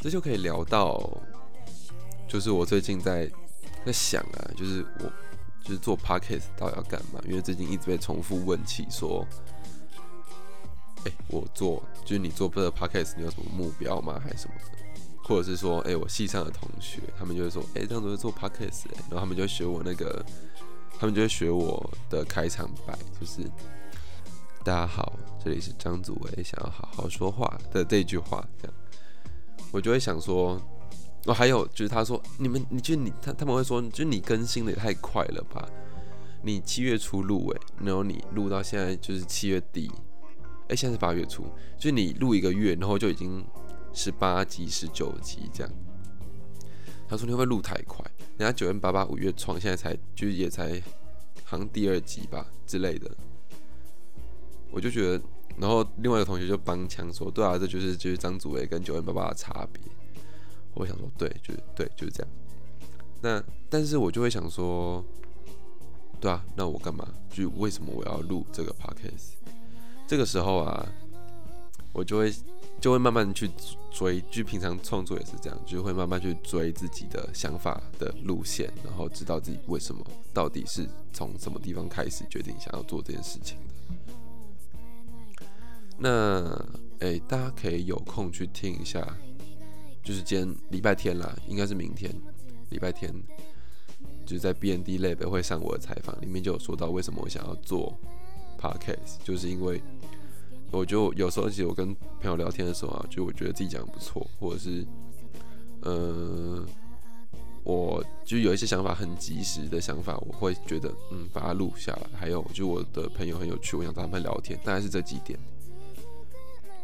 [0.00, 1.00] 这就可以聊到，
[2.26, 3.30] 就是我最近在
[3.86, 5.04] 在想啊，就是我
[5.62, 7.20] 就是做 podcast 到底要干嘛？
[7.28, 9.24] 因为最近一直被重复问起，说，
[11.04, 14.20] 哎，我做就是你做这个 podcast，你有什么目标吗？
[14.20, 14.78] 还是什么的？
[15.22, 20.20] 或者是说，哎，我系上的同学，他们就会说，哎，这样子会做 podcast，然后他们就会学我那个，
[20.98, 23.48] 他们就会学我的开场白，就是。
[24.68, 28.74] 大家好，这里是张祖维，想要好好说话的这句话，这样
[29.72, 30.60] 我就会想说，
[31.24, 35.66] 哦，还有就是他说，你们，你就你他他们会说，就你更新的也太快了吧？
[36.42, 39.90] 你七月初录诶，然后你录到现在就是七月底，
[40.68, 41.46] 哎，现在是八月初，
[41.78, 43.42] 就你录一个月，然后就已经
[43.94, 45.72] 十八集、十九集这样。
[47.08, 48.04] 他说你会不会录太快？
[48.36, 50.78] 人家九月八八五月创，现在才就是也才
[51.42, 53.10] 好像第二集吧之类的。
[54.70, 55.24] 我就觉得，
[55.56, 59.82] 然后另外一个同学就帮腔说：“对啊，这就是就是张祖伟跟九万八八的差别。”
[60.74, 62.32] 我想说：“对，就是对，就是这样。”
[63.20, 65.04] 那但是我就会想说
[66.20, 67.08] ：“对啊，那我干嘛？
[67.30, 69.32] 就为什么我要录这个 podcast？”
[70.06, 70.86] 这个时候啊，
[71.92, 72.32] 我就会
[72.80, 73.50] 就会慢慢去
[73.90, 83.87] 追，就平常创作也是这样，就会慢慢去追自己的想法的路线，然后知道自己为什么到底是从什么地方开始决定想要做这件事情的。
[85.98, 86.64] 那
[87.00, 89.04] 诶，大家可以有空去听一下，
[90.02, 92.14] 就是今天礼拜天啦，应该是明天
[92.70, 93.12] 礼拜天，
[94.24, 97.92] 就是在 B N D Lab 会上我的采访，里面就有说到为什么我想要做
[98.60, 99.82] Podcast，就是因为
[100.70, 104.86] 我就有时候其实我跟朋友聊天的时候啊，就我觉得自己讲的不错，或者是
[105.82, 106.64] 呃，
[107.64, 115.38] 我就有一些想法很及时的想法，我会觉得嗯把它录下来，还有就我的朋友很有趣，我想跟他们聊天，大概是这几点。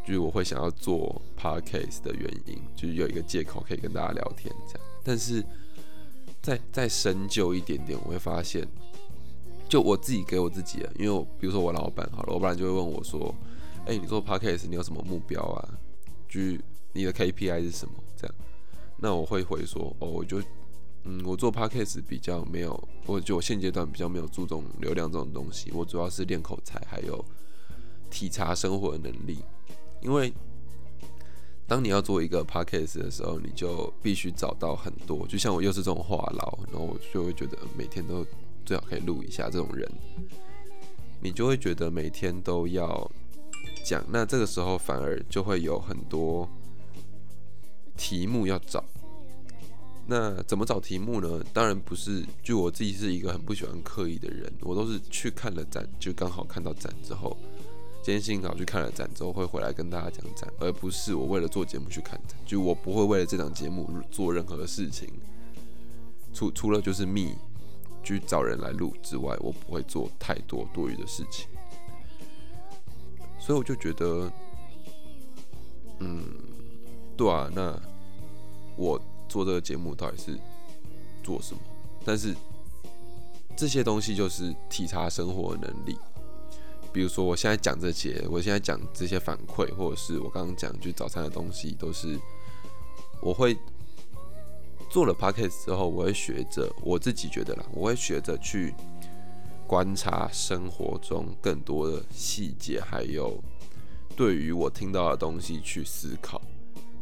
[0.07, 4.89] 就是我会想要做 podcast 的原因，就是有一个借口可以跟大家聊天这样。
[5.03, 5.45] 但是
[6.43, 8.69] 再再深究一点点，我会发现，
[9.69, 13.35] 就我自己给我自己的，因为我比如说我老板好了，我老板就会问我说
[13.87, 15.69] ：“哎，你做 podcast 你有什么目标啊？
[16.29, 16.61] 就是
[16.93, 18.35] 你的 KPI 是什么？”这样，
[18.99, 20.43] 那我会回说：“哦，我就
[21.05, 27.25] 嗯，我做 podcast 比较没有，我就我现阶段比较没有注重流量这种东西，我主要是练口才，还有
[28.11, 29.39] 体察生活的能力。”
[30.05, 30.33] 因为
[31.67, 38.25] 当你要做一个 podcast 的时候，你就必须找到很多，就像我又是这种话痨，然后我就会觉得每天都
[38.67, 39.91] 最好可以录一下这种人，
[41.23, 43.11] 你就会觉得每天都要
[43.83, 46.47] 讲，那这个时候反而就会有很多
[47.97, 48.85] 题目要找。
[50.07, 51.43] 那怎么找题目呢？
[51.55, 57.35] 当然不是，就我自己是一个很不喜欢刻意的人，我都是去看了展，就刚好看到展之后。
[58.05, 62.39] 今天幸好去看了展之后，会回来跟大家讲展，而不是我为了做节目去看展。
[62.45, 65.09] 就我不会为了这档节目做任何事情，
[66.35, 67.35] 除除了就是密
[68.03, 71.49] 去找人来录之外，我不会做太多多余的事情。
[73.39, 74.31] 所以我就觉得，
[76.01, 76.27] 嗯，
[77.17, 77.75] 对啊，那
[78.77, 80.39] 我做这个节目到底是
[81.23, 81.61] 做什么？
[82.05, 82.37] 但是
[83.57, 85.97] 这些东西就是体察生活的能力。
[86.95, 92.17] 比如说，我现在讲这些，我现在讲这些反馈，或者是我刚刚讲就早餐的东西，都是
[93.21, 93.59] 我会
[94.89, 98.73] 做了 podcast 之后，我会学着我自己觉得啦，我会学着去
[99.67, 103.43] 观察生活中更多的细节，还有
[104.15, 106.41] 对于我听到的东西去思考。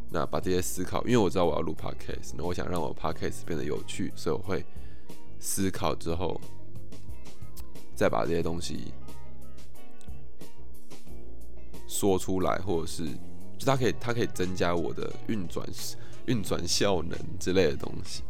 [0.09, 4.65] 那把这些思考，因为我知道我要录 podcast，那我想让我 podcast 变得有趣，所以我会
[5.39, 6.41] 思考之后
[7.95, 8.91] 再把这些东西。
[11.93, 13.05] 说出来，或者是
[13.57, 15.67] 就它可以，它可以增加我的运转
[16.25, 18.23] 运转效能之类的东西。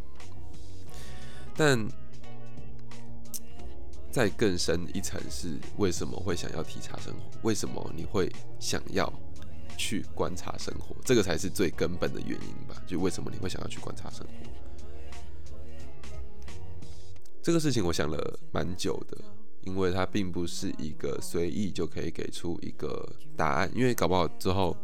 [1.56, 1.88] 但
[4.12, 7.20] 再更深一层是，为什么会想要体察生活？
[7.44, 9.12] 为什么你会想要
[9.78, 12.76] 去观察生活，这个才是最根本的原因吧？
[12.86, 14.34] 就为什么你会想要去观察生活？
[17.42, 19.18] 这个事情我想了蛮久的，
[19.66, 24.76] 因为它并不是一个随意就可以给出一个答案，因为搞不好之后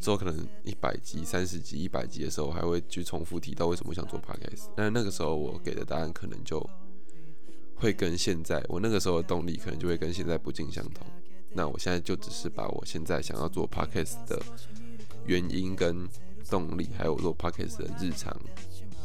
[0.00, 6.64] 之后可能一百集、三十集、一百集的时候，还会去重复提到为什么想做 podcast，但是那个时候我给的答案可能就
[7.74, 11.06] 会跟现在我那个时候的动力可能就会跟现在不尽相同。
[11.52, 14.40] 那我现在就只是把我现在想要做 podcast 的
[15.26, 16.08] 原因跟
[16.48, 18.34] 动力，还有做 podcast 的日常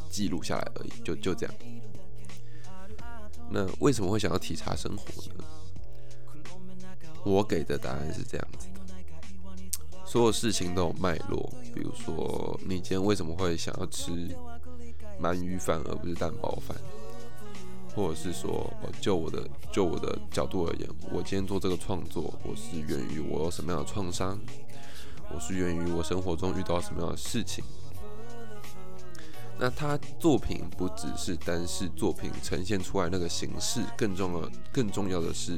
[0.10, 1.56] 记录下来而已，就就这样。
[3.50, 5.44] 那为什么会想要体察生活呢？
[7.24, 8.80] 我给的答案是这样子的：
[10.06, 11.52] 所有事情都有脉络。
[11.74, 14.12] 比如说，你今天为什么会想要吃
[15.20, 16.78] 鳗鱼饭而不是蛋包饭？
[17.96, 24.40] 或者是说，就我的就我的角度而言，我今天做这个创作，我是源于我有什么样的创伤？
[25.34, 27.64] 我是源于我生活中遇到什么样的事情？
[29.58, 35.56] 那他作品不只是单是作品呈现出来那个形式，更重要更重要的是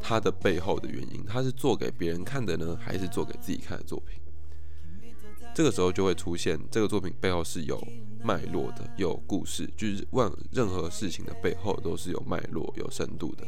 [0.00, 1.24] 他的背后的原因。
[1.26, 4.18] 他是做给别人看的呢，还是做给自己看的作品？
[5.54, 7.78] 这个时候就会出现，这个作品背后是有
[8.22, 13.44] 脉络的，有故事，就是万任何事情的背后都是有脉络、有深度的。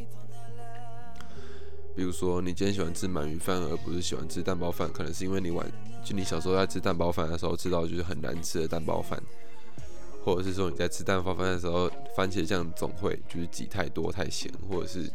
[1.97, 5.67] 比如说，你今天喜欢吃鳗鱼饭，而不是喜欢吃蛋包饭，可能是因为你晚
[6.05, 9.23] 就你小时候在吃蛋包饭的时候吃到就是很难吃的蛋包饭，
[10.25, 15.11] 或者是说你在吃蛋包饭的时候，番茄酱总会就是挤太多太咸，或者是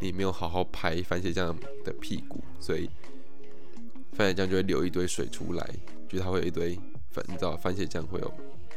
[0.00, 2.88] 你没有好好拍番茄酱的屁股，所以
[4.12, 5.70] 番茄酱就会流一堆水出来，
[6.08, 6.78] 就是它会有一堆
[7.10, 8.32] 粉，你知道番茄酱会有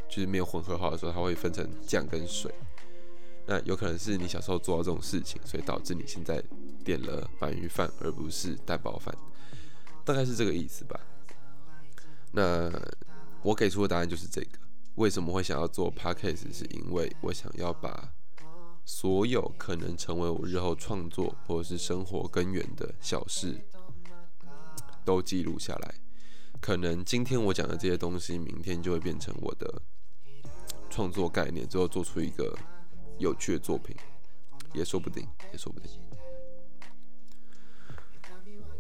[0.10, 2.54] 就是没有混合好的时候，它会分成酱跟水。
[3.46, 6.44] 那有可能是你小时候做到这种事情，所以导致你现在
[6.84, 9.16] 点了鳗鱼饭而不是蛋包饭，
[10.06, 11.00] 大概是这个意思吧。
[12.32, 12.72] 那
[13.42, 14.60] 我给出的答案就是这个。
[14.96, 16.54] 为什么会想要做 podcast？
[16.54, 18.14] 是因为我想要把
[18.86, 23.60] 所有可能成为我日后创作或者是生活根源的小事
[25.06, 25.96] 都记录下来。
[26.60, 29.82] 可能今天我讲的这些东西，明天就会变成我的
[30.90, 32.58] 创作概念，最后做出一个。
[33.18, 33.94] 有趣的作品，
[34.74, 35.92] 也说不定，也说不定。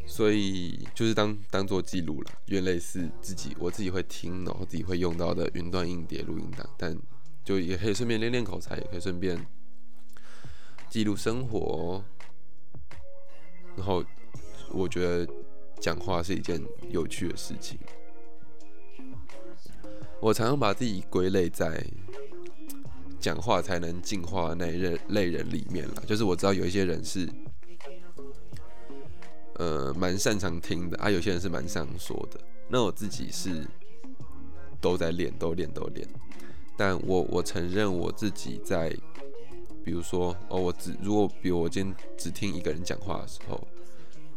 [0.09, 6.97] 所以就是当当做记录了，原类似自己我自己会听，然后自己会用到的云端硬碟录音档，但
[7.45, 9.39] 就也可以顺便练练口才，也可以顺便
[10.89, 12.03] 记录生活。
[13.77, 14.03] 然后
[14.71, 15.31] 我觉得
[15.79, 17.77] 讲话是一件有趣的事情。
[20.19, 21.85] 我常常把自己归类在。
[23.21, 24.77] 讲话才能进化那一
[25.09, 27.29] 类人里面了，就是我知道有一些人是，
[29.59, 32.39] 呃，蛮擅长听的啊，有些人是蛮擅长说的。
[32.67, 33.67] 那我自己是
[34.81, 36.07] 都在练，都练，都练。
[36.77, 38.89] 但我我承认我自己在，
[39.83, 43.67] 比如说哦，我只如果比如我今天只听一个人讲话的时候，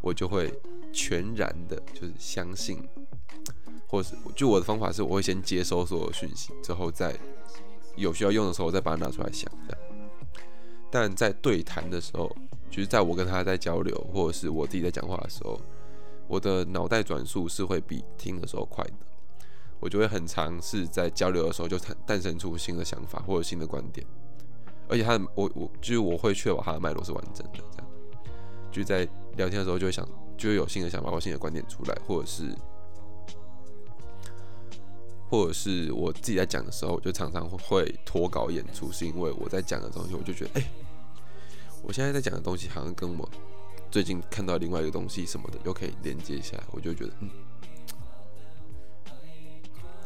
[0.00, 0.52] 我就会
[0.92, 2.86] 全然的就是相信，
[3.86, 7.16] 或是就我的方法是，我会先接收所有讯息，之后再。
[7.94, 9.52] 有需要用的时候，再把它拿出来想。
[10.90, 12.34] 但在对谈的时候，
[12.72, 15.60] 就是在我跟他在交流，或者是我自己在讲话的时候，
[16.26, 18.94] 我的脑袋转速是会比听的时候快的。
[19.78, 24.06] 我就会很尝试在交流的时候就诞诞生出新的想法或者新的观点，
[24.88, 27.58] 而且他我我就是我会确保他的脉络是完整的。
[27.58, 27.90] 这样，
[28.70, 29.04] 就在
[29.36, 30.08] 聊天的时候就会想，
[30.38, 32.56] 就会有新的想法或新的观点出来，或者是。
[35.28, 40.70] 或者是我自己在讲的时候，就常常会脱稿演出，是因为我在讲的东西，我就觉得，哎，
[41.82, 43.28] 我现在在讲的东西好像跟我
[43.90, 47.30] 最近看到另外一个东西什么的，又可以连接起来，我就觉得，嗯，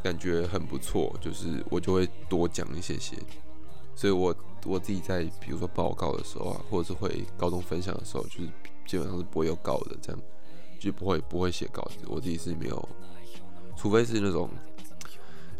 [0.03, 3.17] 感觉很不错，就是我就会多讲一些些。
[3.95, 4.35] 所以我
[4.65, 8.47] 我自己在比如说报告的时候啊，或者是会高中分享的时候，就是
[8.87, 10.23] 基本上是不会有稿的，这样
[10.81, 12.89] 就不会不会写稿子，我自己是没有，
[13.77, 14.49] 除非是那种。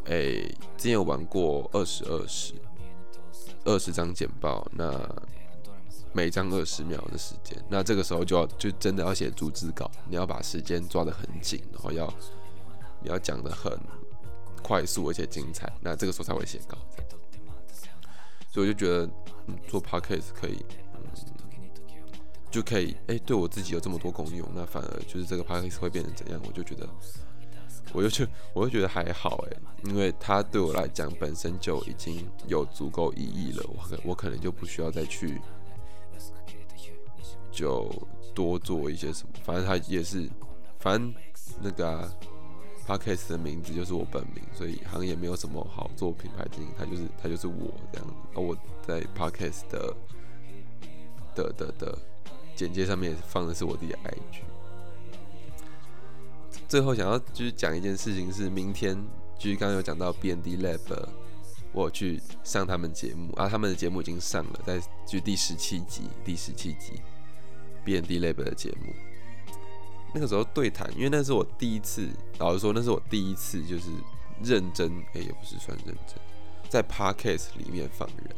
[0.09, 2.55] 诶，之前有玩过二十二十，
[3.65, 4.93] 二十张简报，那
[6.17, 12.11] 每张二十秒的时间，那这个时候就要就真的要写逐字稿，你要把时间抓得很紧，然后要
[13.03, 13.79] 你要讲的很
[14.63, 16.79] 快速而且精彩，那这个时候才会写稿。
[18.51, 19.07] 所以我就觉得，
[19.49, 20.65] 嗯，做 podcast 可以，
[20.95, 21.03] 嗯，
[22.51, 26.89] 就可以，诶，对我自己有这么多功用，那反而就是这个 podcast 会变成怎样，我就觉得。
[27.93, 35.41] 我就觉，我就觉得还好哎，因为它对我来讲本身就已经有足够意义了，我可我可能就不需要再去，
[37.57, 37.91] 就
[38.35, 40.29] 多做一些什么，反正他也是，
[40.79, 41.15] 反正
[41.63, 42.13] 那个啊
[42.87, 48.15] podcast 的名字就是我本名，所以好像也没有什么好做品牌经营，他就是他就是我这样子。
[48.35, 48.55] 而我
[48.87, 49.97] 在 podcast 的
[51.35, 51.99] 的的的
[52.55, 54.43] 简介上面放的是我自己的 IG。
[56.69, 58.95] 最后想要就是讲一件事情是，明天
[59.39, 61.09] 就是刚刚有讲到 BND Lab，
[61.73, 67.01] 我去上他们节目啊，他们的节目已经上了，在就第十七集，第十七集
[67.87, 68.93] BND Lab 的节目。
[70.13, 72.09] 那个时候对谈，因为那是我第一次，
[72.39, 73.89] 老实说，那是我第一次就是
[74.43, 76.19] 认真，哎，也不是算认真，
[76.69, 78.37] 在 Podcast 里面访人。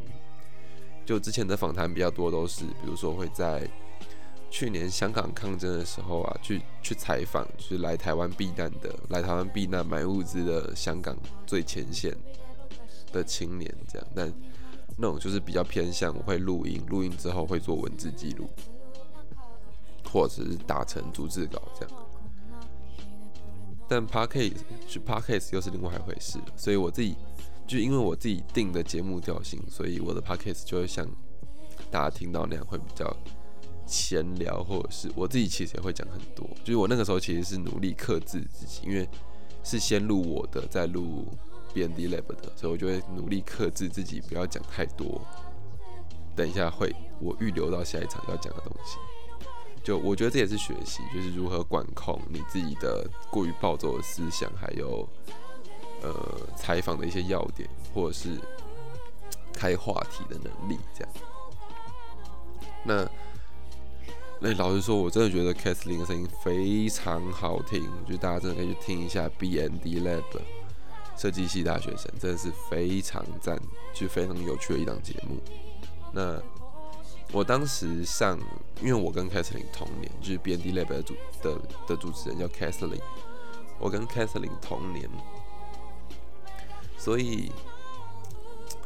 [1.05, 3.67] 就之前的访谈比较多，都是比如说会在。
[4.51, 12.17] 去年香港抗争的时候啊，去去采访，就是来台湾避难的，来台湾避难买物资的香港最前线
[13.11, 14.07] 的青年这样。
[14.15, 14.33] 但
[14.97, 18.49] 那种就是比较偏向我会录音，录音之后会做文字记录，
[20.11, 21.95] 或者是打成逐字稿这样。
[23.87, 24.57] 但 podcast
[24.87, 27.15] 去 podcast 又是另外一回事，所以我自己
[27.67, 31.07] 就因为我自己定的节目调性，所以我的 podcast 就会像
[31.89, 33.15] 大家听到那样会比较。
[33.91, 39.09] 闲聊，或者是我自己其实也会讲很多，就是我那个时候其实是努力克制自己，因为
[39.63, 41.25] 是先录我的，再录
[41.73, 45.19] B N D Lab 的，所以我就会努力克制自己，不要讲太多。
[46.35, 48.99] 等一下会我预留到下一场要讲的东西，
[49.83, 55.07] 就我觉得这也是学习，就是如何管控你自己的过于暴走的思想，还有
[56.01, 56.13] 呃
[56.55, 58.37] 采访的一些要点，或者是
[59.53, 61.13] 开话题的能力，这样。
[62.83, 63.09] 那。
[64.41, 70.23] 那老实说，我真的觉得 Kathleen 的声音非常好听，就大家真的可以去听一下 BND Lab
[71.17, 73.61] 设计系大学生，真的是非常赞，
[73.93, 75.35] 就非常有趣的一档节目。
[76.13, 76.41] 那
[77.31, 78.39] 我当时上，
[78.81, 81.57] 因为我跟 Kathleen 同年，就是 BND Lab 的主的
[81.87, 83.01] 的主持人叫 Kathleen，
[83.79, 85.07] 我跟 Kathleen 同年，
[86.97, 87.51] 所以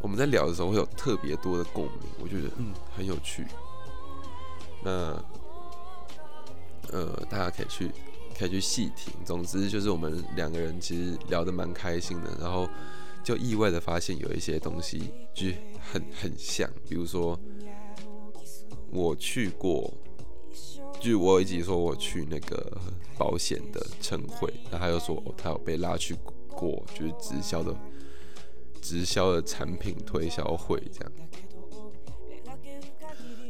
[0.02, 3.46] 我们在聊的时候会有特别多的共鸣，我觉得嗯很有趣。
[4.84, 4.92] 那
[6.92, 7.90] 呃，大家可以去，
[8.38, 9.14] 可以去细听。
[9.24, 12.68] 总之就是我们两个人其实聊得蛮开心的，然后
[13.24, 15.48] 就意外的发现有一些东西就
[15.90, 17.40] 很很像，比如说
[18.94, 19.92] 我去过，
[21.00, 22.78] 就我一直说我去那个
[23.18, 26.16] 保险的晨会，然后他又说他有被拉去
[26.50, 27.76] 过，就是直销的
[28.82, 31.12] 直销的产品推销会这样，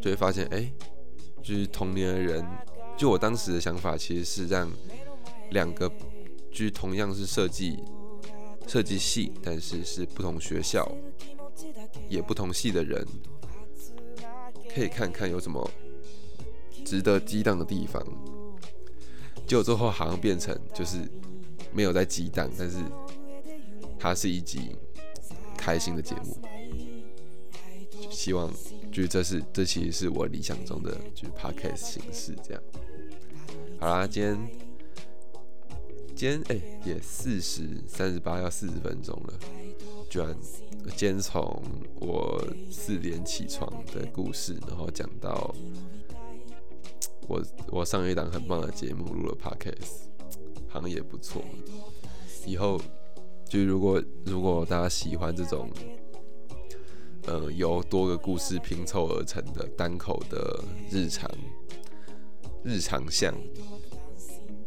[0.02, 0.72] 就会发现哎，
[1.42, 2.46] 就是同年的人。
[2.96, 4.72] 就我当时的想法，其实是让
[5.50, 5.90] 两个，
[6.52, 7.80] 就是同样是设计
[8.68, 10.90] 设计系，但是是不同学校
[12.08, 13.04] 也不同系的人，
[14.74, 15.70] 可以看看有什么
[16.86, 18.02] 值得激荡的地方。
[19.46, 20.98] 结果最后好像变成就是
[21.74, 22.78] 没有在激荡，但是
[24.00, 24.76] 它是一集
[25.58, 26.38] 开心的节目。
[28.10, 28.52] 希望
[28.92, 32.64] 就是这是这其实是我理想中的就是 podcast 形式这样。
[33.80, 34.38] 好啦，今天
[36.16, 39.34] 今天哎也四十三十八要四十分钟了，
[40.14, 40.30] 居然
[40.96, 41.60] 今天从
[42.00, 42.40] 我
[42.70, 45.52] 四点起床的故事，然后讲到
[47.28, 50.04] 我我上一档很棒的节目录了 podcast，
[50.68, 51.42] 好像也不错。
[52.46, 52.80] 以后
[53.50, 55.68] 就如果如果大家喜欢这种，
[57.26, 61.28] 呃由多个故事拼凑而成的单口的日常
[62.64, 63.34] 日常像。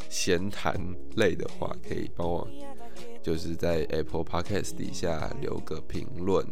[0.08, 0.74] 闲谈
[1.16, 2.48] 类的话，可以帮我
[3.26, 6.46] 就是在 Apple Podcast 底下留个评论，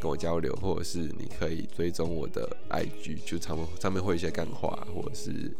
[0.00, 5.52] 跟我交流，或者是你可以追踪我的 IG，就上面上面会一些干话，或者是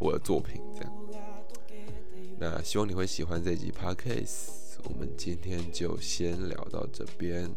[0.00, 0.92] 我的作品这样。
[2.36, 7.48] 那希望你会喜欢这集 Podcast，我们今天就先聊到这边。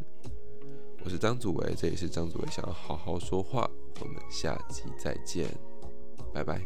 [1.04, 3.68] 我是张祖维，这里是张祖维想要好好说话，
[4.02, 5.48] 我们下集再见，
[6.32, 6.62] 拜拜。